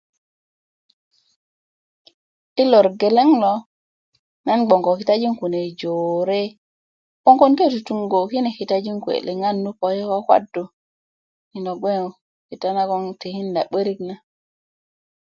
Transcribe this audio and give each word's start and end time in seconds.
i 2.61 2.63
lor 2.71 2.87
geleŋ 2.99 3.29
lo 3.43 3.53
nan 4.45 4.59
bgwoŋ 4.67 4.81
kobktaesi 4.85 5.29
kune 5.39 5.61
jore 5.81 6.41
'boŋ 7.21 7.35
kon 7.41 7.53
ke 7.57 7.65
tutungo 7.73 8.19
kine 8.31 8.49
kitajin 8.57 8.97
kuwe 9.03 9.17
n 9.53 9.65
poki 9.79 10.01
kwakwadu 10.09 10.63
ma 11.63 11.71
bgwoŋ 11.75 12.03
kita 12.47 12.67
naŋ 12.75 12.91
n 13.03 13.07
tikinda 13.21 13.61
'börik 13.67 13.99
na 14.07 14.15